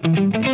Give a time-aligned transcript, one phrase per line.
[0.00, 0.48] 母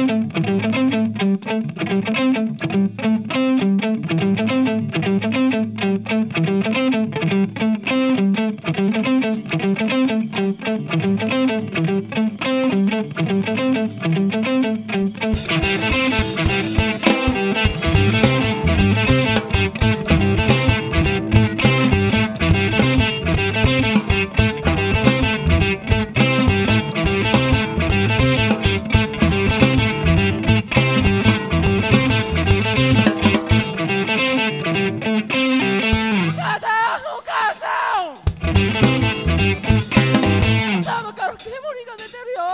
[41.64, 42.44] 煙が出てるよ。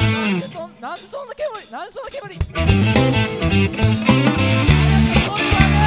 [0.00, 2.20] なんでそなんでそんな煙なんでそんな煙？
[5.26, 5.80] これはね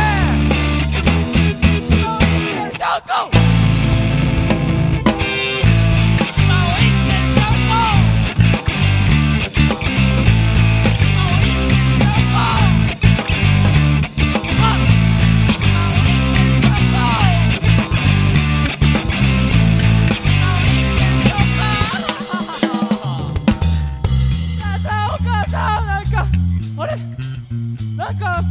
[27.97, 28.41] なんか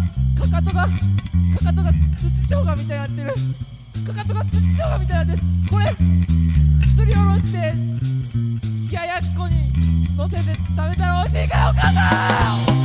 [0.40, 3.40] かかとがかかとが土生姜みたいになって
[4.02, 5.38] るかかとが土生姜みたいになってる
[5.70, 5.84] これ
[6.88, 7.58] すりおろして
[8.90, 12.81] 冷ややっこにのせて食べたら美味しいからお母さん！